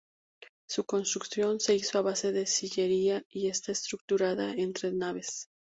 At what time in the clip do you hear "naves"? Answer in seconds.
4.95-5.47